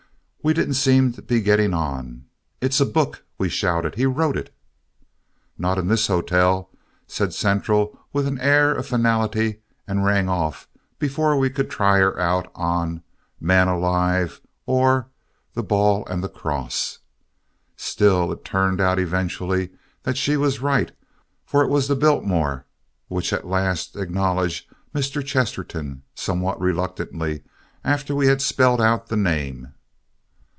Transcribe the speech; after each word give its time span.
We 0.43 0.55
didn't 0.55 0.73
seem 0.73 1.11
to 1.13 1.21
be 1.21 1.39
getting 1.41 1.71
on. 1.71 2.25
"It's 2.61 2.79
a 2.79 2.85
book," 2.87 3.21
we 3.37 3.47
shouted. 3.47 3.93
"He 3.93 4.07
wrote 4.07 4.35
it." 4.35 4.51
"Not 5.55 5.77
in 5.77 5.87
this 5.87 6.07
hotel," 6.07 6.71
said 7.05 7.31
central 7.31 7.95
with 8.11 8.25
an 8.25 8.39
air 8.39 8.73
of 8.73 8.87
finality 8.87 9.59
and 9.87 10.03
rang 10.03 10.27
off 10.29 10.67
before 10.97 11.37
we 11.37 11.51
could 11.51 11.69
try 11.69 11.99
her 11.99 12.19
out 12.19 12.49
on 12.55 13.03
"Man 13.39 13.67
Alive" 13.67 14.41
or 14.65 15.09
"The 15.53 15.61
Ball 15.61 16.07
and 16.07 16.23
the 16.23 16.27
Cross." 16.27 16.97
Still, 17.77 18.31
it 18.31 18.43
turned 18.43 18.81
out 18.81 18.97
eventually 18.97 19.69
that 20.01 20.17
she 20.17 20.37
was 20.37 20.59
right 20.59 20.91
for 21.45 21.63
it 21.63 21.69
was 21.69 21.87
the 21.87 21.95
Biltmore 21.95 22.65
which 23.09 23.31
at 23.31 23.45
last 23.45 23.95
acknowledged 23.95 24.65
Mr. 24.91 25.23
Chesterton 25.23 26.01
somewhat 26.15 26.59
reluctantly 26.59 27.43
after 27.83 28.15
we 28.15 28.25
had 28.25 28.41
spelled 28.41 28.81
out 28.81 29.05
the 29.05 29.15
name. 29.17 29.75